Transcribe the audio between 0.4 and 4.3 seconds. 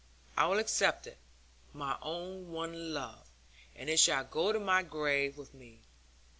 will accept it, my own one love; and it shall